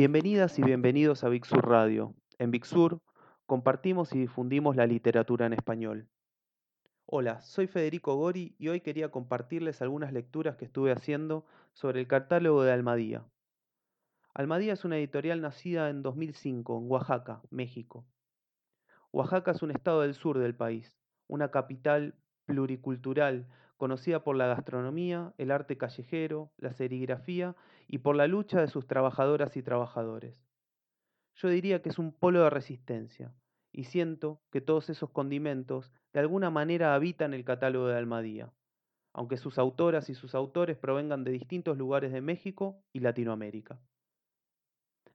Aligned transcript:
Bienvenidas 0.00 0.58
y 0.58 0.62
bienvenidos 0.62 1.24
a 1.24 1.28
Big 1.28 1.44
Sur 1.44 1.68
Radio. 1.68 2.14
En 2.38 2.50
Big 2.50 2.64
Sur 2.64 3.02
compartimos 3.44 4.14
y 4.14 4.20
difundimos 4.20 4.74
la 4.74 4.86
literatura 4.86 5.44
en 5.44 5.52
español. 5.52 6.08
Hola, 7.04 7.42
soy 7.42 7.66
Federico 7.66 8.14
Gori 8.16 8.56
y 8.58 8.68
hoy 8.68 8.80
quería 8.80 9.10
compartirles 9.10 9.82
algunas 9.82 10.14
lecturas 10.14 10.56
que 10.56 10.64
estuve 10.64 10.90
haciendo 10.90 11.44
sobre 11.74 12.00
el 12.00 12.06
catálogo 12.06 12.62
de 12.62 12.72
Almadía. 12.72 13.26
Almadía 14.32 14.72
es 14.72 14.86
una 14.86 14.96
editorial 14.96 15.42
nacida 15.42 15.90
en 15.90 16.00
2005 16.00 16.78
en 16.78 16.90
Oaxaca, 16.90 17.42
México. 17.50 18.06
Oaxaca 19.12 19.50
es 19.50 19.60
un 19.60 19.70
estado 19.70 20.00
del 20.00 20.14
sur 20.14 20.38
del 20.38 20.54
país, 20.54 20.96
una 21.26 21.50
capital 21.50 22.14
pluricultural 22.46 23.48
conocida 23.80 24.22
por 24.22 24.36
la 24.36 24.46
gastronomía, 24.46 25.32
el 25.38 25.50
arte 25.50 25.78
callejero, 25.78 26.52
la 26.58 26.74
serigrafía 26.74 27.56
y 27.88 27.98
por 27.98 28.14
la 28.14 28.26
lucha 28.26 28.60
de 28.60 28.68
sus 28.68 28.86
trabajadoras 28.86 29.56
y 29.56 29.62
trabajadores. 29.62 30.36
Yo 31.34 31.48
diría 31.48 31.80
que 31.80 31.88
es 31.88 31.98
un 31.98 32.12
polo 32.12 32.42
de 32.42 32.50
resistencia, 32.50 33.32
y 33.72 33.84
siento 33.84 34.42
que 34.50 34.60
todos 34.60 34.90
esos 34.90 35.08
condimentos 35.08 35.90
de 36.12 36.20
alguna 36.20 36.50
manera 36.50 36.94
habitan 36.94 37.32
el 37.32 37.42
catálogo 37.46 37.86
de 37.86 37.96
Almadía, 37.96 38.52
aunque 39.14 39.38
sus 39.38 39.58
autoras 39.58 40.10
y 40.10 40.14
sus 40.14 40.34
autores 40.34 40.76
provengan 40.76 41.24
de 41.24 41.30
distintos 41.30 41.78
lugares 41.78 42.12
de 42.12 42.20
México 42.20 42.84
y 42.92 43.00
Latinoamérica. 43.00 43.80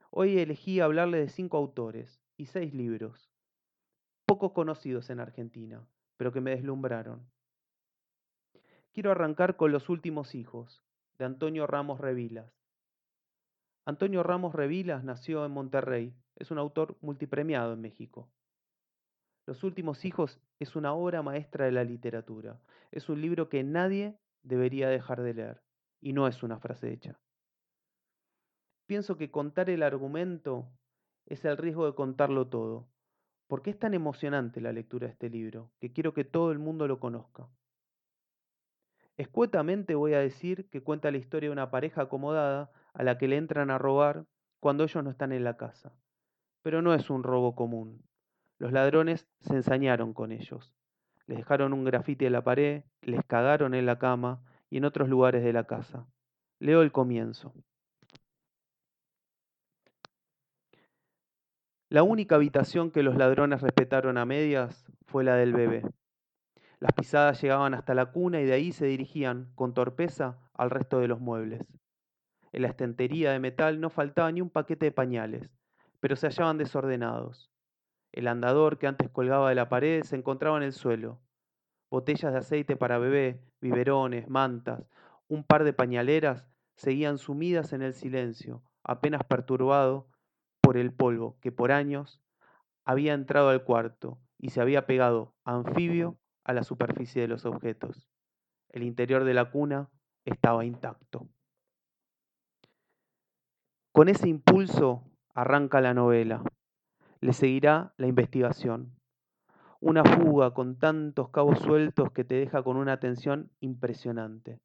Hoy 0.10 0.40
elegí 0.40 0.80
hablarle 0.80 1.20
de 1.20 1.30
cinco 1.30 1.58
autores 1.58 2.20
y 2.36 2.48
seis 2.48 2.74
libros, 2.74 3.30
poco 4.26 4.54
conocidos 4.54 5.12
en 5.12 5.20
Argentina, 5.20 5.88
pero 6.18 6.32
que 6.32 6.42
me 6.42 6.50
deslumbraron. 6.50 7.30
Quiero 8.96 9.12
arrancar 9.12 9.58
con 9.58 9.74
Los 9.74 9.90
Últimos 9.90 10.36
Hijos, 10.36 10.82
de 11.18 11.26
Antonio 11.26 11.68
Ramos 11.68 12.00
Revilas. 12.00 12.50
Antonio 13.84 14.24
Ramos 14.24 14.56
Revilas 14.56 15.04
nació 15.04 15.46
en 15.46 15.52
Monterrey, 15.52 16.16
es 16.38 16.50
un 16.50 16.60
autor 16.60 16.96
multipremiado 17.02 17.74
en 17.74 17.82
México. 17.82 18.30
Los 19.46 19.66
Últimos 19.66 20.06
Hijos 20.06 20.40
es 20.60 20.78
una 20.78 20.94
obra 20.94 21.22
maestra 21.22 21.66
de 21.66 21.74
la 21.74 21.84
literatura, 21.84 22.58
es 22.90 23.10
un 23.10 23.20
libro 23.20 23.50
que 23.50 23.66
nadie 23.66 24.18
debería 24.44 24.88
dejar 24.88 25.24
de 25.24 25.34
leer, 25.34 25.62
y 26.00 26.14
no 26.14 26.26
es 26.26 26.42
una 26.42 26.58
frase 26.58 26.94
hecha. 26.94 27.20
Pienso 28.86 29.18
que 29.18 29.30
contar 29.30 29.70
el 29.70 29.84
argumento 29.84 30.72
es 31.26 31.44
el 31.44 31.58
riesgo 31.58 31.86
de 31.86 31.96
contarlo 31.96 32.48
todo, 32.48 32.88
porque 33.48 33.72
es 33.72 33.78
tan 33.78 33.94
emocionante 33.94 34.62
la 34.62 34.72
lectura 34.72 35.08
de 35.08 35.12
este 35.12 35.30
libro, 35.30 35.70
que 35.82 35.92
quiero 35.92 36.14
que 36.14 36.24
todo 36.24 36.54
el 36.54 36.60
mundo 36.60 36.88
lo 36.88 37.02
conozca. 37.02 37.50
Escuetamente 39.18 39.96
voy 39.96 40.14
a 40.14 40.20
decir 40.20 40.70
que 40.70 40.84
cuenta 40.84 41.12
la 41.12 41.18
historia 41.18 41.50
de 41.50 41.54
una 41.54 41.72
pareja 41.72 42.04
acomodada 42.04 42.72
a 42.94 43.04
la 43.04 43.18
que 43.18 43.28
le 43.28 43.38
entran 43.38 43.72
a 43.72 43.78
robar 43.78 44.26
cuando 44.60 44.84
ellos 44.84 45.04
no 45.04 45.10
están 45.10 45.32
en 45.32 45.44
la 45.44 45.56
casa. 45.56 45.94
Pero 46.62 46.82
no 46.82 46.94
es 46.94 47.10
un 47.10 47.24
robo 47.24 47.56
común. 47.56 48.04
Los 48.58 48.72
ladrones 48.72 49.28
se 49.40 49.56
ensañaron 49.56 50.14
con 50.14 50.32
ellos. 50.32 50.74
Les 51.28 51.38
dejaron 51.38 51.74
un 51.74 51.86
grafiti 51.86 52.26
en 52.26 52.34
la 52.34 52.44
pared, 52.44 52.84
les 53.02 53.24
cagaron 53.26 53.74
en 53.74 53.86
la 53.86 54.00
cama 54.00 54.44
y 54.70 54.78
en 54.78 54.86
otros 54.86 55.08
lugares 55.08 55.44
de 55.44 55.54
la 55.54 55.66
casa. 55.66 56.08
Leo 56.60 56.82
el 56.82 56.92
comienzo. 56.92 57.54
La 61.90 62.04
única 62.04 62.36
habitación 62.36 62.92
que 62.92 63.04
los 63.04 63.16
ladrones 63.16 63.62
respetaron 63.62 64.18
a 64.18 64.26
medias 64.26 64.86
fue 65.06 65.24
la 65.24 65.36
del 65.36 65.54
bebé. 65.54 65.84
Las 66.86 66.94
pisadas 66.94 67.42
llegaban 67.42 67.74
hasta 67.74 67.96
la 67.96 68.12
cuna 68.12 68.40
y 68.40 68.46
de 68.46 68.54
ahí 68.54 68.72
se 68.72 68.86
dirigían, 68.86 69.52
con 69.56 69.74
torpeza, 69.74 70.38
al 70.54 70.70
resto 70.70 71.00
de 71.00 71.08
los 71.08 71.20
muebles. 71.20 71.66
En 72.52 72.62
la 72.62 72.68
estantería 72.68 73.32
de 73.32 73.40
metal 73.40 73.82
no 73.82 73.90
faltaba 73.90 74.32
ni 74.32 74.40
un 74.40 74.52
paquete 74.52 74.86
de 74.86 74.92
pañales, 74.92 75.50
pero 76.00 76.16
se 76.16 76.28
hallaban 76.28 76.60
desordenados. 76.60 77.50
El 78.12 78.28
andador 78.28 78.78
que 78.78 78.86
antes 78.86 79.10
colgaba 79.10 79.50
de 79.50 79.56
la 79.56 79.68
pared 79.68 80.04
se 80.04 80.16
encontraba 80.16 80.58
en 80.58 80.64
el 80.64 80.74
suelo. 80.74 81.20
Botellas 81.90 82.34
de 82.34 82.38
aceite 82.38 82.76
para 82.76 83.00
bebé, 83.00 83.42
biberones, 83.62 84.30
mantas, 84.30 84.88
un 85.28 85.44
par 85.44 85.64
de 85.64 85.74
pañaleras 85.74 86.46
seguían 86.76 87.18
sumidas 87.18 87.74
en 87.74 87.82
el 87.82 87.96
silencio, 87.96 88.62
apenas 88.84 89.24
perturbado 89.24 90.08
por 90.62 90.78
el 90.78 90.94
polvo 90.94 91.40
que 91.42 91.52
por 91.52 91.72
años 91.72 92.22
había 92.84 93.16
entrado 93.16 93.50
al 93.50 93.64
cuarto 93.64 94.20
y 94.38 94.52
se 94.52 94.62
había 94.62 94.86
pegado 94.86 95.34
anfibio 95.46 96.20
a 96.46 96.54
la 96.54 96.64
superficie 96.64 97.22
de 97.22 97.28
los 97.28 97.46
objetos. 97.46 98.08
El 98.70 98.84
interior 98.84 99.26
de 99.26 99.34
la 99.34 99.52
cuna 99.52 99.90
estaba 100.24 100.64
intacto. 100.64 101.28
Con 103.92 104.10
ese 104.10 104.30
impulso 104.30 105.04
arranca 105.34 105.82
la 105.82 105.94
novela. 105.94 106.44
Le 107.20 107.34
seguirá 107.34 107.94
la 107.98 108.08
investigación. 108.08 108.96
Una 109.80 110.04
fuga 110.04 110.54
con 110.54 110.78
tantos 110.78 111.30
cabos 111.30 111.60
sueltos 111.60 112.12
que 112.12 112.24
te 112.24 112.36
deja 112.36 112.64
con 112.64 112.78
una 112.78 113.00
tensión 113.00 113.52
impresionante. 113.60 114.60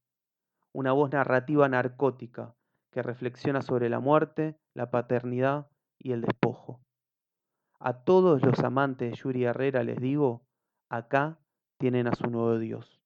Una 0.72 0.92
voz 0.92 1.10
narrativa 1.10 1.68
narcótica 1.68 2.54
que 2.91 3.02
reflexiona 3.02 3.62
sobre 3.62 3.88
la 3.88 4.00
muerte, 4.00 4.58
la 4.74 4.91
paternidad 4.91 5.68
y 5.98 6.12
el 6.12 6.22
despojo. 6.22 6.80
A 7.78 8.04
todos 8.04 8.44
los 8.44 8.58
amantes 8.60 9.10
de 9.10 9.16
Yuri 9.16 9.44
Herrera 9.44 9.84
les 9.84 10.00
digo, 10.00 10.44
acá 10.88 11.38
tienen 11.80 12.06
a 12.06 12.14
su 12.14 12.28
nuevo 12.28 12.58
Dios. 12.58 13.00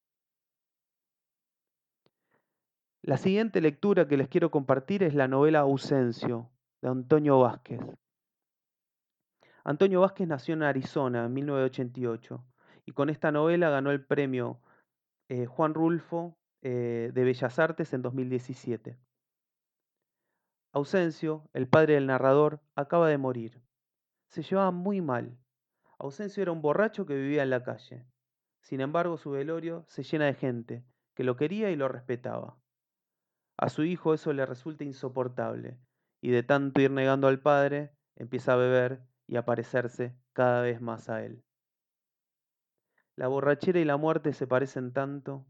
La 3.01 3.17
siguiente 3.17 3.61
lectura 3.61 4.07
que 4.07 4.17
les 4.17 4.27
quiero 4.27 4.51
compartir 4.51 5.01
es 5.01 5.15
la 5.15 5.27
novela 5.27 5.61
Ausencio, 5.61 6.51
de 6.81 6.89
Antonio 6.89 7.39
Vázquez. 7.39 7.79
Antonio 9.63 10.01
Vázquez 10.01 10.27
nació 10.27 10.55
en 10.55 10.63
Arizona 10.63 11.25
en 11.25 11.33
1988 11.33 12.45
y 12.85 12.91
con 12.91 13.09
esta 13.09 13.31
novela 13.31 13.69
ganó 13.69 13.91
el 13.91 14.03
premio 14.03 14.59
eh, 15.29 15.45
Juan 15.45 15.73
Rulfo 15.73 16.37
eh, 16.61 17.11
de 17.13 17.23
Bellas 17.23 17.57
Artes 17.57 17.93
en 17.93 18.01
2017. 18.01 18.99
Ausencio, 20.73 21.47
el 21.53 21.69
padre 21.69 21.93
del 21.93 22.07
narrador, 22.07 22.59
acaba 22.75 23.07
de 23.07 23.17
morir. 23.17 23.61
Se 24.27 24.43
llevaba 24.43 24.71
muy 24.71 24.99
mal. 24.99 25.37
Ausencio 25.97 26.43
era 26.43 26.51
un 26.51 26.61
borracho 26.61 27.05
que 27.05 27.15
vivía 27.15 27.43
en 27.43 27.51
la 27.51 27.63
calle. 27.63 28.05
Sin 28.65 28.81
embargo, 28.81 29.17
su 29.17 29.29
velorio 29.29 29.85
se 29.87 30.01
llena 30.01 30.25
de 30.25 30.33
gente 30.33 30.83
que 31.13 31.23
lo 31.23 31.35
quería 31.35 31.69
y 31.69 31.75
lo 31.75 31.87
respetaba. 31.87 32.57
A 33.57 33.69
su 33.69 33.83
hijo 33.83 34.15
eso 34.15 34.33
le 34.33 34.43
resulta 34.43 34.83
insoportable, 34.83 35.77
y 36.19 36.31
de 36.31 36.41
tanto 36.41 36.81
ir 36.81 36.89
negando 36.89 37.27
al 37.27 37.39
padre, 37.39 37.91
empieza 38.15 38.53
a 38.53 38.55
beber 38.55 39.03
y 39.27 39.35
a 39.35 39.45
parecerse 39.45 40.17
cada 40.33 40.63
vez 40.63 40.81
más 40.81 41.09
a 41.09 41.23
él. 41.23 41.43
La 43.15 43.27
borrachera 43.27 43.79
y 43.79 43.85
la 43.85 43.97
muerte 43.97 44.33
se 44.33 44.47
parecen 44.47 44.93
tanto 44.93 45.45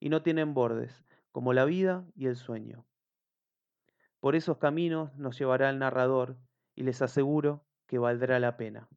y 0.00 0.08
no 0.08 0.24
tienen 0.24 0.52
bordes, 0.52 1.06
como 1.30 1.52
la 1.52 1.64
vida 1.64 2.04
y 2.16 2.26
el 2.26 2.34
sueño. 2.34 2.84
Por 4.18 4.34
esos 4.34 4.58
caminos 4.58 5.14
nos 5.14 5.38
llevará 5.38 5.70
el 5.70 5.78
narrador 5.78 6.38
y 6.74 6.82
les 6.82 7.02
aseguro 7.02 7.64
que 7.86 7.98
valdrá 7.98 8.40
la 8.40 8.56
pena. 8.56 8.88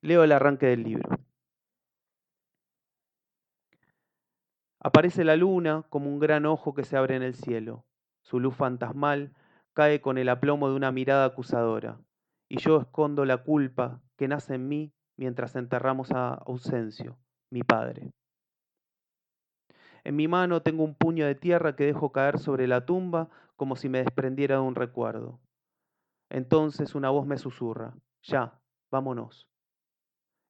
Leo 0.00 0.22
el 0.22 0.30
arranque 0.30 0.66
del 0.66 0.84
libro. 0.84 1.27
Aparece 4.80 5.24
la 5.24 5.36
luna 5.36 5.84
como 5.90 6.08
un 6.08 6.18
gran 6.18 6.46
ojo 6.46 6.74
que 6.74 6.84
se 6.84 6.96
abre 6.96 7.16
en 7.16 7.22
el 7.22 7.34
cielo. 7.34 7.84
Su 8.22 8.38
luz 8.38 8.54
fantasmal 8.54 9.34
cae 9.72 10.00
con 10.00 10.18
el 10.18 10.28
aplomo 10.28 10.68
de 10.68 10.76
una 10.76 10.92
mirada 10.92 11.24
acusadora, 11.24 12.00
y 12.48 12.58
yo 12.58 12.80
escondo 12.80 13.24
la 13.24 13.38
culpa 13.38 14.00
que 14.16 14.28
nace 14.28 14.54
en 14.54 14.68
mí 14.68 14.92
mientras 15.16 15.56
enterramos 15.56 16.12
a 16.12 16.34
Ausencio, 16.34 17.18
mi 17.50 17.62
padre. 17.62 18.12
En 20.04 20.16
mi 20.16 20.28
mano 20.28 20.62
tengo 20.62 20.84
un 20.84 20.94
puño 20.94 21.26
de 21.26 21.34
tierra 21.34 21.76
que 21.76 21.84
dejo 21.84 22.12
caer 22.12 22.38
sobre 22.38 22.66
la 22.66 22.86
tumba 22.86 23.28
como 23.56 23.76
si 23.76 23.88
me 23.88 23.98
desprendiera 23.98 24.56
de 24.56 24.62
un 24.62 24.74
recuerdo. 24.74 25.40
Entonces 26.30 26.94
una 26.94 27.10
voz 27.10 27.26
me 27.26 27.38
susurra, 27.38 27.94
ya, 28.22 28.60
vámonos. 28.90 29.48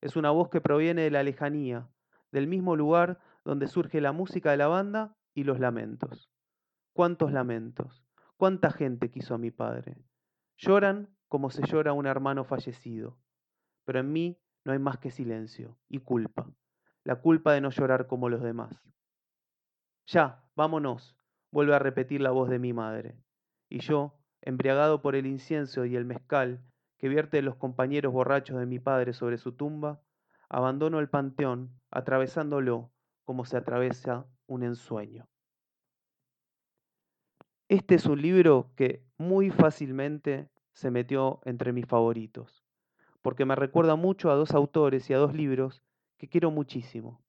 Es 0.00 0.16
una 0.16 0.30
voz 0.30 0.48
que 0.48 0.60
proviene 0.60 1.02
de 1.02 1.10
la 1.10 1.22
lejanía, 1.22 1.88
del 2.30 2.46
mismo 2.46 2.76
lugar 2.76 3.20
donde 3.48 3.66
surge 3.66 4.02
la 4.02 4.12
música 4.12 4.50
de 4.50 4.58
la 4.58 4.66
banda 4.66 5.16
y 5.32 5.44
los 5.44 5.58
lamentos. 5.58 6.30
¿Cuántos 6.92 7.32
lamentos? 7.32 8.04
¿Cuánta 8.36 8.70
gente 8.70 9.10
quiso 9.10 9.34
a 9.34 9.38
mi 9.38 9.50
padre? 9.50 9.96
Lloran 10.58 11.16
como 11.28 11.48
se 11.48 11.66
llora 11.66 11.94
un 11.94 12.04
hermano 12.04 12.44
fallecido, 12.44 13.16
pero 13.86 14.00
en 14.00 14.12
mí 14.12 14.38
no 14.64 14.72
hay 14.72 14.78
más 14.78 14.98
que 14.98 15.10
silencio 15.10 15.78
y 15.88 16.00
culpa, 16.00 16.52
la 17.04 17.22
culpa 17.22 17.54
de 17.54 17.62
no 17.62 17.70
llorar 17.70 18.06
como 18.06 18.28
los 18.28 18.42
demás. 18.42 18.86
Ya, 20.06 20.44
vámonos, 20.54 21.16
vuelve 21.50 21.74
a 21.74 21.78
repetir 21.78 22.20
la 22.20 22.32
voz 22.32 22.50
de 22.50 22.58
mi 22.58 22.74
madre. 22.74 23.16
Y 23.70 23.78
yo, 23.78 24.20
embriagado 24.42 25.00
por 25.00 25.16
el 25.16 25.24
incienso 25.24 25.86
y 25.86 25.96
el 25.96 26.04
mezcal 26.04 26.62
que 26.98 27.08
vierte 27.08 27.40
los 27.40 27.56
compañeros 27.56 28.12
borrachos 28.12 28.58
de 28.58 28.66
mi 28.66 28.78
padre 28.78 29.14
sobre 29.14 29.38
su 29.38 29.52
tumba, 29.52 30.02
abandono 30.50 31.00
el 31.00 31.08
panteón, 31.08 31.80
atravesándolo 31.90 32.92
como 33.28 33.44
se 33.44 33.58
atraviesa 33.58 34.26
un 34.46 34.62
ensueño. 34.62 35.28
Este 37.68 37.96
es 37.96 38.06
un 38.06 38.22
libro 38.22 38.72
que 38.74 39.04
muy 39.18 39.50
fácilmente 39.50 40.48
se 40.72 40.90
metió 40.90 41.42
entre 41.44 41.74
mis 41.74 41.84
favoritos, 41.84 42.64
porque 43.20 43.44
me 43.44 43.54
recuerda 43.54 43.96
mucho 43.96 44.30
a 44.30 44.34
dos 44.34 44.52
autores 44.52 45.10
y 45.10 45.12
a 45.12 45.18
dos 45.18 45.34
libros 45.34 45.82
que 46.16 46.30
quiero 46.30 46.50
muchísimo. 46.50 47.22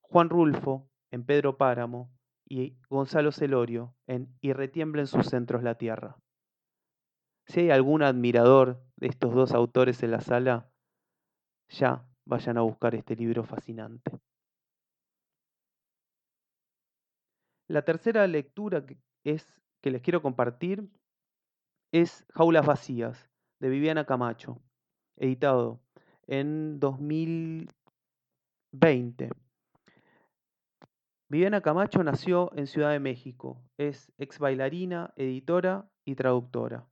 Juan 0.00 0.30
Rulfo, 0.30 0.90
en 1.12 1.24
Pedro 1.24 1.58
Páramo, 1.58 2.10
y 2.48 2.76
Gonzalo 2.90 3.30
Celorio, 3.30 3.94
en 4.08 4.36
Y 4.40 4.52
retiembla 4.52 5.02
en 5.02 5.06
sus 5.06 5.26
centros 5.28 5.62
la 5.62 5.76
tierra. 5.76 6.16
Si 7.46 7.60
hay 7.60 7.70
algún 7.70 8.02
admirador 8.02 8.82
de 8.96 9.06
estos 9.06 9.32
dos 9.32 9.54
autores 9.54 10.02
en 10.02 10.10
la 10.10 10.20
sala, 10.20 10.72
ya 11.68 12.04
vayan 12.24 12.58
a 12.58 12.62
buscar 12.62 12.96
este 12.96 13.14
libro 13.14 13.44
fascinante. 13.44 14.18
La 17.66 17.82
tercera 17.82 18.26
lectura 18.26 18.84
que, 18.84 18.98
es, 19.24 19.58
que 19.80 19.90
les 19.90 20.02
quiero 20.02 20.20
compartir 20.20 20.86
es 21.92 22.26
Jaulas 22.34 22.66
Vacías, 22.66 23.30
de 23.60 23.70
Viviana 23.70 24.04
Camacho, 24.04 24.60
editado 25.16 25.80
en 26.26 26.78
2020. 26.78 29.30
Viviana 31.30 31.62
Camacho 31.62 32.04
nació 32.04 32.50
en 32.54 32.66
Ciudad 32.66 32.90
de 32.90 33.00
México, 33.00 33.62
es 33.78 34.12
ex 34.18 34.38
bailarina, 34.38 35.14
editora 35.16 35.88
y 36.04 36.16
traductora. 36.16 36.86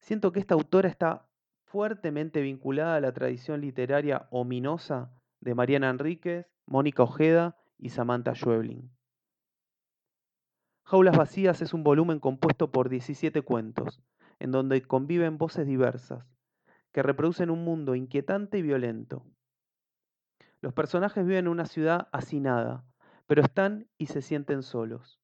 Siento 0.00 0.32
que 0.32 0.40
esta 0.40 0.52
autora 0.54 0.88
está 0.88 1.26
fuertemente 1.64 2.42
vinculada 2.42 2.96
a 2.96 3.00
la 3.00 3.12
tradición 3.12 3.62
literaria 3.62 4.28
ominosa 4.30 5.10
de 5.40 5.54
Mariana 5.54 5.88
Enríquez, 5.88 6.44
Mónica 6.66 7.04
Ojeda 7.04 7.56
y 7.78 7.88
Samantha 7.88 8.34
Schweblin. 8.34 8.99
Jaulas 10.90 11.16
Vacías 11.16 11.62
es 11.62 11.72
un 11.72 11.84
volumen 11.84 12.18
compuesto 12.18 12.72
por 12.72 12.88
17 12.88 13.42
cuentos, 13.42 14.02
en 14.40 14.50
donde 14.50 14.82
conviven 14.82 15.38
voces 15.38 15.64
diversas, 15.64 16.26
que 16.90 17.04
reproducen 17.04 17.50
un 17.50 17.62
mundo 17.62 17.94
inquietante 17.94 18.58
y 18.58 18.62
violento. 18.62 19.24
Los 20.60 20.72
personajes 20.72 21.24
viven 21.24 21.44
en 21.44 21.48
una 21.52 21.66
ciudad 21.66 22.08
hacinada, 22.10 22.84
pero 23.28 23.40
están 23.40 23.86
y 23.98 24.06
se 24.06 24.20
sienten 24.20 24.64
solos. 24.64 25.20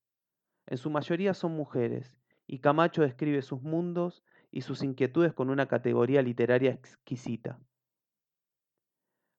En 0.66 0.78
su 0.78 0.88
mayoría 0.88 1.34
son 1.34 1.56
mujeres, 1.56 2.16
y 2.46 2.60
Camacho 2.60 3.02
describe 3.02 3.42
sus 3.42 3.60
mundos 3.60 4.22
y 4.52 4.60
sus 4.60 4.84
inquietudes 4.84 5.32
con 5.32 5.50
una 5.50 5.66
categoría 5.66 6.22
literaria 6.22 6.70
exquisita. 6.70 7.58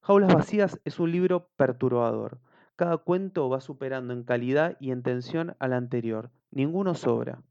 Jaulas 0.01 0.35
Vacías 0.35 0.81
es 0.83 0.99
un 0.99 1.09
libro 1.09 1.47
perturbador. 1.55 2.41
Cada 2.77 2.97
cuento 2.97 3.49
va 3.49 3.59
superando 3.59 4.13
en 4.13 4.23
calidad 4.23 4.77
y 4.79 4.91
en 4.91 5.01
tensión 5.01 5.55
al 5.57 5.73
anterior. 5.73 6.29
Ninguno 6.51 6.93
sobra. 6.93 7.41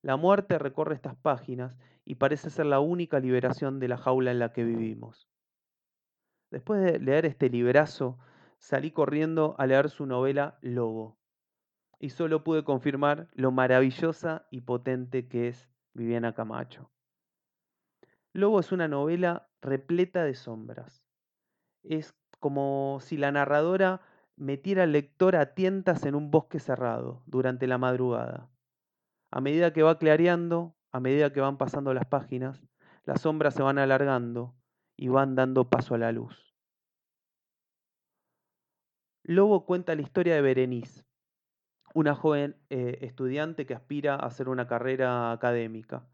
La 0.00 0.16
muerte 0.16 0.58
recorre 0.58 0.94
estas 0.94 1.16
páginas 1.16 1.76
y 2.02 2.14
parece 2.14 2.48
ser 2.48 2.64
la 2.64 2.80
única 2.80 3.20
liberación 3.20 3.80
de 3.80 3.88
la 3.88 3.98
jaula 3.98 4.30
en 4.30 4.38
la 4.38 4.54
que 4.54 4.64
vivimos. 4.64 5.28
Después 6.50 6.80
de 6.80 6.98
leer 6.98 7.26
este 7.26 7.50
librazo, 7.50 8.18
salí 8.56 8.90
corriendo 8.90 9.54
a 9.58 9.66
leer 9.66 9.90
su 9.90 10.06
novela 10.06 10.58
Lobo 10.62 11.18
y 11.98 12.08
solo 12.08 12.42
pude 12.42 12.64
confirmar 12.64 13.28
lo 13.34 13.50
maravillosa 13.50 14.46
y 14.50 14.62
potente 14.62 15.28
que 15.28 15.48
es 15.48 15.68
Viviana 15.92 16.34
Camacho. 16.34 16.90
Lobo 18.32 18.60
es 18.60 18.72
una 18.72 18.88
novela 18.88 19.50
repleta 19.60 20.24
de 20.24 20.34
sombras. 20.34 21.04
Es 21.82 22.14
como 22.44 22.98
si 23.00 23.16
la 23.16 23.32
narradora 23.32 24.02
metiera 24.36 24.82
al 24.82 24.92
lector 24.92 25.34
a 25.34 25.54
tientas 25.54 26.04
en 26.04 26.14
un 26.14 26.30
bosque 26.30 26.60
cerrado 26.60 27.22
durante 27.24 27.66
la 27.66 27.78
madrugada. 27.78 28.50
A 29.30 29.40
medida 29.40 29.72
que 29.72 29.82
va 29.82 29.98
clareando, 29.98 30.76
a 30.92 31.00
medida 31.00 31.32
que 31.32 31.40
van 31.40 31.56
pasando 31.56 31.94
las 31.94 32.04
páginas, 32.04 32.62
las 33.04 33.22
sombras 33.22 33.54
se 33.54 33.62
van 33.62 33.78
alargando 33.78 34.54
y 34.94 35.08
van 35.08 35.34
dando 35.36 35.70
paso 35.70 35.94
a 35.94 35.98
la 35.98 36.12
luz. 36.12 36.54
Lobo 39.22 39.64
cuenta 39.64 39.94
la 39.94 40.02
historia 40.02 40.34
de 40.34 40.42
Berenice, 40.42 41.02
una 41.94 42.14
joven 42.14 42.56
eh, 42.68 42.98
estudiante 43.00 43.64
que 43.64 43.72
aspira 43.72 44.16
a 44.16 44.26
hacer 44.26 44.50
una 44.50 44.66
carrera 44.66 45.32
académica. 45.32 46.06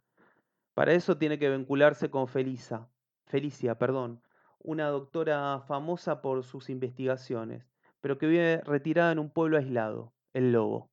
Para 0.74 0.92
eso 0.92 1.18
tiene 1.18 1.40
que 1.40 1.50
vincularse 1.50 2.08
con 2.08 2.28
Felisa, 2.28 2.88
Felicia, 3.26 3.76
perdón, 3.80 4.22
una 4.62 4.88
doctora 4.88 5.60
famosa 5.60 6.20
por 6.20 6.44
sus 6.44 6.68
investigaciones, 6.68 7.66
pero 8.00 8.18
que 8.18 8.26
vive 8.26 8.60
retirada 8.64 9.12
en 9.12 9.18
un 9.18 9.30
pueblo 9.30 9.56
aislado, 9.56 10.12
el 10.32 10.52
Lobo. 10.52 10.90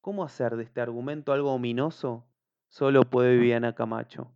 ¿Cómo 0.00 0.24
hacer 0.24 0.56
de 0.56 0.62
este 0.62 0.80
argumento 0.80 1.32
algo 1.32 1.52
ominoso? 1.52 2.26
Solo 2.68 3.02
puede 3.02 3.36
Viviana 3.36 3.74
Camacho. 3.74 4.32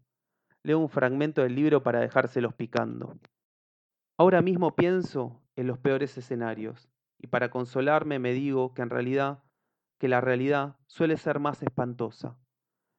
Leo 0.62 0.78
un 0.78 0.88
fragmento 0.88 1.42
del 1.42 1.54
libro 1.54 1.82
para 1.82 2.00
dejárselos 2.00 2.54
picando. 2.54 3.18
Ahora 4.18 4.42
mismo 4.42 4.74
pienso 4.74 5.40
en 5.56 5.66
los 5.66 5.78
peores 5.78 6.18
escenarios, 6.18 6.90
y 7.18 7.28
para 7.28 7.50
consolarme 7.50 8.18
me 8.18 8.32
digo 8.32 8.74
que 8.74 8.82
en 8.82 8.90
realidad, 8.90 9.44
que 9.98 10.08
la 10.08 10.20
realidad 10.20 10.76
suele 10.86 11.16
ser 11.16 11.38
más 11.38 11.62
espantosa. 11.62 12.36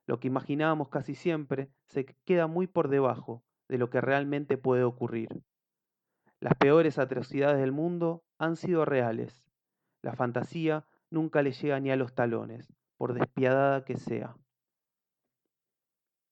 Lo 0.07 0.19
que 0.19 0.27
imaginábamos 0.27 0.89
casi 0.89 1.15
siempre 1.15 1.69
se 1.87 2.05
queda 2.25 2.47
muy 2.47 2.67
por 2.67 2.87
debajo 2.87 3.43
de 3.71 3.77
lo 3.77 3.89
que 3.89 4.01
realmente 4.01 4.57
puede 4.57 4.83
ocurrir. 4.83 5.29
Las 6.41 6.55
peores 6.55 6.99
atrocidades 6.99 7.57
del 7.57 7.71
mundo 7.71 8.21
han 8.37 8.57
sido 8.57 8.83
reales. 8.83 9.45
La 10.01 10.11
fantasía 10.11 10.85
nunca 11.09 11.41
le 11.41 11.53
llega 11.53 11.79
ni 11.79 11.89
a 11.89 11.95
los 11.95 12.13
talones, 12.13 12.67
por 12.97 13.13
despiadada 13.13 13.85
que 13.85 13.95
sea. 13.95 14.35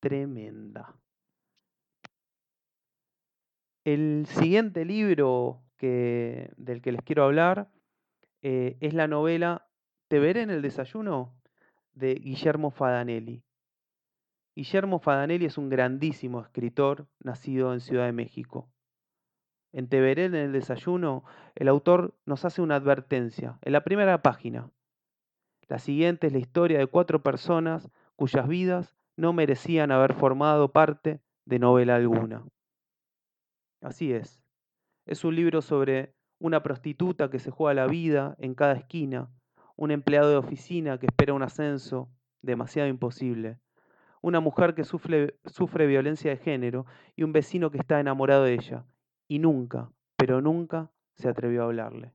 Tremenda. 0.01 0.97
El 3.85 4.25
siguiente 4.27 4.83
libro 4.83 5.63
que, 5.77 6.51
del 6.57 6.81
que 6.81 6.91
les 6.91 7.03
quiero 7.03 7.23
hablar 7.23 7.71
eh, 8.41 8.75
es 8.81 8.93
la 8.93 9.07
novela 9.07 9.65
Te 10.09 10.19
veré 10.19 10.41
en 10.41 10.49
el 10.49 10.61
desayuno 10.61 11.39
de 11.93 12.15
Guillermo 12.15 12.69
Fadanelli. 12.69 13.45
Guillermo 14.59 14.99
Fadanelli 14.99 15.45
es 15.45 15.57
un 15.57 15.69
grandísimo 15.69 16.41
escritor 16.41 17.07
nacido 17.21 17.71
en 17.71 17.79
Ciudad 17.79 18.07
de 18.07 18.11
México. 18.11 18.69
En 19.71 19.87
Te 19.87 20.01
veré 20.01 20.25
en 20.25 20.35
el 20.35 20.51
desayuno, 20.51 21.23
el 21.55 21.69
autor 21.69 22.13
nos 22.25 22.43
hace 22.43 22.61
una 22.61 22.75
advertencia 22.75 23.57
en 23.61 23.71
la 23.71 23.85
primera 23.85 24.21
página. 24.21 24.69
La 25.69 25.79
siguiente 25.79 26.27
es 26.27 26.33
la 26.33 26.39
historia 26.39 26.77
de 26.77 26.87
cuatro 26.87 27.23
personas 27.23 27.89
cuyas 28.17 28.49
vidas 28.49 28.97
no 29.15 29.31
merecían 29.31 29.91
haber 29.91 30.13
formado 30.13 30.73
parte 30.73 31.21
de 31.45 31.59
novela 31.59 31.95
alguna. 31.95 32.43
Así 33.79 34.11
es. 34.11 34.43
Es 35.05 35.23
un 35.23 35.37
libro 35.37 35.61
sobre 35.61 36.17
una 36.37 36.63
prostituta 36.63 37.29
que 37.29 37.39
se 37.39 37.49
juega 37.49 37.75
la 37.75 37.87
vida 37.87 38.35
en 38.39 38.55
cada 38.55 38.73
esquina, 38.73 39.31
un 39.77 39.91
empleado 39.91 40.29
de 40.29 40.35
oficina 40.35 40.99
que 40.99 41.05
espera 41.05 41.33
un 41.33 41.43
ascenso 41.43 42.09
demasiado 42.41 42.89
imposible, 42.89 43.57
una 44.21 44.39
mujer 44.39 44.75
que 44.75 44.83
sufre, 44.83 45.39
sufre 45.45 45.87
violencia 45.87 46.31
de 46.31 46.37
género 46.37 46.85
y 47.15 47.23
un 47.23 47.31
vecino 47.31 47.71
que 47.71 47.77
está 47.77 47.99
enamorado 47.99 48.43
de 48.43 48.53
ella 48.53 48.85
y 49.27 49.39
nunca, 49.39 49.91
pero 50.17 50.41
nunca 50.41 50.91
se 51.15 51.29
atrevió 51.29 51.61
a 51.61 51.65
hablarle. 51.65 52.13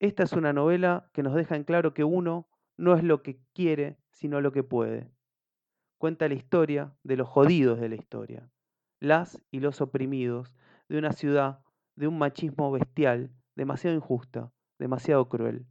Esta 0.00 0.24
es 0.24 0.32
una 0.32 0.52
novela 0.52 1.08
que 1.12 1.22
nos 1.22 1.34
deja 1.34 1.56
en 1.56 1.64
claro 1.64 1.94
que 1.94 2.04
uno 2.04 2.48
no 2.76 2.94
es 2.94 3.02
lo 3.04 3.22
que 3.22 3.38
quiere, 3.54 3.96
sino 4.10 4.40
lo 4.40 4.52
que 4.52 4.62
puede. 4.62 5.10
Cuenta 5.98 6.28
la 6.28 6.34
historia 6.34 6.94
de 7.02 7.16
los 7.16 7.28
jodidos 7.28 7.80
de 7.80 7.88
la 7.88 7.94
historia, 7.94 8.50
las 9.00 9.40
y 9.50 9.60
los 9.60 9.80
oprimidos 9.80 10.54
de 10.88 10.98
una 10.98 11.12
ciudad 11.12 11.60
de 11.96 12.08
un 12.08 12.18
machismo 12.18 12.70
bestial, 12.72 13.30
demasiado 13.54 13.96
injusta, 13.96 14.52
demasiado 14.78 15.28
cruel. 15.28 15.66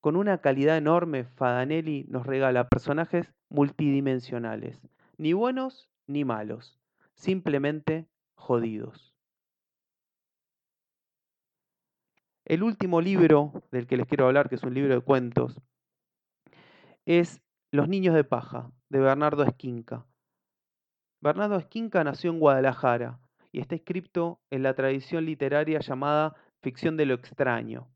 Con 0.00 0.16
una 0.16 0.38
calidad 0.38 0.78
enorme, 0.78 1.24
Fadanelli 1.24 2.06
nos 2.08 2.26
regala 2.26 2.68
personajes 2.68 3.34
multidimensionales, 3.50 4.80
ni 5.18 5.34
buenos 5.34 5.90
ni 6.06 6.24
malos, 6.24 6.80
simplemente 7.12 8.08
jodidos. 8.34 9.14
El 12.46 12.62
último 12.62 13.00
libro 13.00 13.52
del 13.70 13.86
que 13.86 13.98
les 13.98 14.06
quiero 14.06 14.26
hablar, 14.26 14.48
que 14.48 14.54
es 14.54 14.62
un 14.62 14.72
libro 14.72 14.94
de 14.94 15.02
cuentos, 15.02 15.60
es 17.04 17.42
Los 17.70 17.88
niños 17.88 18.14
de 18.14 18.24
paja, 18.24 18.72
de 18.88 19.00
Bernardo 19.00 19.44
Esquinca. 19.44 20.06
Bernardo 21.20 21.56
Esquinca 21.56 22.02
nació 22.04 22.30
en 22.30 22.40
Guadalajara, 22.40 23.20
y 23.52 23.60
está 23.60 23.74
escrito 23.74 24.40
en 24.50 24.62
la 24.62 24.74
tradición 24.74 25.26
literaria 25.26 25.80
llamada 25.80 26.34
ficción 26.62 26.96
de 26.96 27.06
lo 27.06 27.14
extraño. 27.14 27.88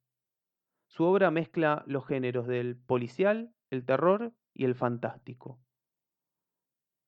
Su 0.94 1.02
obra 1.02 1.32
mezcla 1.32 1.82
los 1.88 2.06
géneros 2.06 2.46
del 2.46 2.76
policial, 2.76 3.52
el 3.70 3.84
terror 3.84 4.32
y 4.52 4.64
el 4.64 4.76
fantástico. 4.76 5.58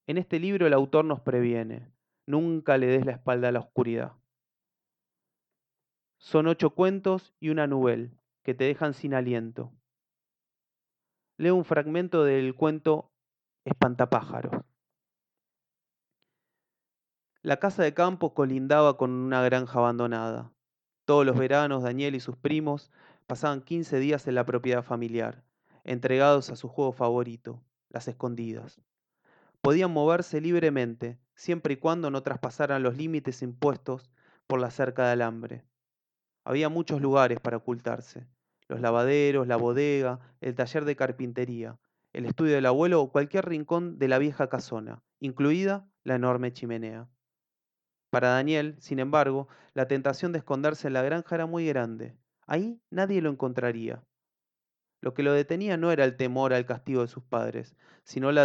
En 0.08 0.18
este 0.18 0.40
libro 0.40 0.66
el 0.66 0.72
autor 0.72 1.04
nos 1.04 1.20
previene, 1.20 1.92
nunca 2.26 2.78
le 2.78 2.88
des 2.88 3.06
la 3.06 3.12
espalda 3.12 3.46
a 3.46 3.52
la 3.52 3.60
oscuridad. 3.60 4.14
Son 6.18 6.48
ocho 6.48 6.70
cuentos 6.70 7.32
y 7.38 7.50
una 7.50 7.68
novela 7.68 8.10
que 8.42 8.54
te 8.54 8.64
dejan 8.64 8.92
sin 8.92 9.14
aliento. 9.14 9.72
Leo 11.36 11.54
un 11.54 11.64
fragmento 11.64 12.24
del 12.24 12.56
cuento 12.56 13.12
Espantapájaros. 13.64 14.64
La 17.40 17.60
casa 17.60 17.84
de 17.84 17.94
campo 17.94 18.34
colindaba 18.34 18.96
con 18.96 19.12
una 19.12 19.42
granja 19.42 19.78
abandonada. 19.78 20.52
Todos 21.04 21.24
los 21.24 21.38
veranos 21.38 21.84
Daniel 21.84 22.16
y 22.16 22.20
sus 22.20 22.36
primos 22.36 22.90
pasaban 23.26 23.62
15 23.62 23.98
días 23.98 24.26
en 24.26 24.34
la 24.34 24.46
propiedad 24.46 24.82
familiar, 24.82 25.42
entregados 25.84 26.50
a 26.50 26.56
su 26.56 26.68
juego 26.68 26.92
favorito, 26.92 27.62
las 27.90 28.08
escondidas. 28.08 28.80
Podían 29.60 29.90
moverse 29.90 30.40
libremente, 30.40 31.18
siempre 31.34 31.74
y 31.74 31.76
cuando 31.76 32.10
no 32.10 32.22
traspasaran 32.22 32.82
los 32.82 32.96
límites 32.96 33.42
impuestos 33.42 34.10
por 34.46 34.60
la 34.60 34.70
cerca 34.70 35.06
de 35.06 35.12
alambre. 35.12 35.64
Había 36.44 36.68
muchos 36.68 37.00
lugares 37.00 37.40
para 37.40 37.56
ocultarse, 37.56 38.26
los 38.68 38.80
lavaderos, 38.80 39.46
la 39.46 39.56
bodega, 39.56 40.20
el 40.40 40.54
taller 40.54 40.84
de 40.84 40.96
carpintería, 40.96 41.78
el 42.12 42.26
estudio 42.26 42.54
del 42.54 42.66
abuelo 42.66 43.02
o 43.02 43.10
cualquier 43.10 43.46
rincón 43.46 43.98
de 43.98 44.08
la 44.08 44.18
vieja 44.18 44.48
casona, 44.48 45.02
incluida 45.18 45.88
la 46.04 46.14
enorme 46.14 46.52
chimenea. 46.52 47.08
Para 48.10 48.28
Daniel, 48.30 48.76
sin 48.78 49.00
embargo, 49.00 49.48
la 49.74 49.88
tentación 49.88 50.32
de 50.32 50.38
esconderse 50.38 50.86
en 50.86 50.94
la 50.94 51.02
granja 51.02 51.34
era 51.34 51.46
muy 51.46 51.66
grande. 51.66 52.16
Ahí 52.46 52.80
nadie 52.90 53.20
lo 53.20 53.30
encontraría. 53.30 54.04
Lo 55.00 55.14
que 55.14 55.22
lo 55.22 55.32
detenía 55.32 55.76
no 55.76 55.92
era 55.92 56.04
el 56.04 56.16
temor 56.16 56.52
al 56.52 56.66
castigo 56.66 57.02
de 57.02 57.08
sus 57.08 57.22
padres, 57.24 57.76
sino 58.04 58.32
la, 58.32 58.42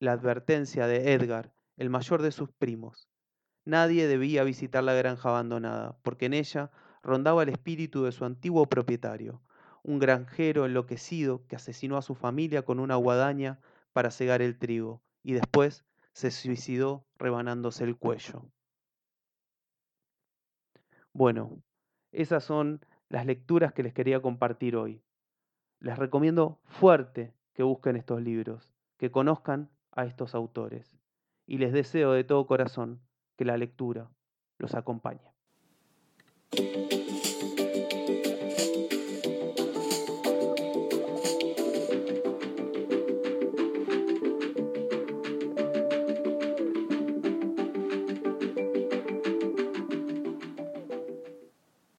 advertencia 0.00 0.86
de 0.86 1.12
Edgar, 1.12 1.52
el 1.76 1.90
mayor 1.90 2.22
de 2.22 2.32
sus 2.32 2.50
primos. 2.52 3.08
Nadie 3.64 4.06
debía 4.06 4.44
visitar 4.44 4.84
la 4.84 4.94
granja 4.94 5.30
abandonada, 5.30 5.98
porque 6.02 6.26
en 6.26 6.34
ella 6.34 6.70
rondaba 7.02 7.42
el 7.42 7.48
espíritu 7.48 8.04
de 8.04 8.12
su 8.12 8.24
antiguo 8.24 8.66
propietario, 8.66 9.42
un 9.82 9.98
granjero 9.98 10.66
enloquecido 10.66 11.46
que 11.46 11.56
asesinó 11.56 11.96
a 11.96 12.02
su 12.02 12.14
familia 12.14 12.62
con 12.62 12.78
una 12.78 12.96
guadaña 12.96 13.60
para 13.92 14.10
cegar 14.10 14.42
el 14.42 14.58
trigo 14.58 15.02
y 15.22 15.32
después 15.32 15.84
se 16.12 16.30
suicidó 16.30 17.06
rebanándose 17.16 17.84
el 17.84 17.96
cuello. 17.96 18.50
Bueno, 21.12 21.62
esas 22.12 22.44
son 22.44 22.84
las 23.10 23.26
lecturas 23.26 23.74
que 23.74 23.82
les 23.82 23.92
quería 23.92 24.22
compartir 24.22 24.76
hoy. 24.76 25.02
Les 25.80 25.98
recomiendo 25.98 26.60
fuerte 26.64 27.34
que 27.52 27.62
busquen 27.62 27.96
estos 27.96 28.22
libros, 28.22 28.72
que 28.96 29.10
conozcan 29.10 29.68
a 29.92 30.06
estos 30.06 30.34
autores 30.34 30.96
y 31.46 31.58
les 31.58 31.72
deseo 31.72 32.12
de 32.12 32.24
todo 32.24 32.46
corazón 32.46 33.00
que 33.36 33.44
la 33.44 33.58
lectura 33.58 34.08
los 34.58 34.74
acompañe. 34.74 35.32